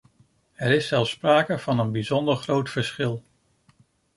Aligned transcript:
Er 0.53 0.71
is 0.71 0.87
zelfs 0.87 1.09
sprake 1.09 1.59
van 1.59 1.79
een 1.79 1.91
bijzonder 1.91 2.35
groot 2.35 2.69
verschil. 2.69 3.23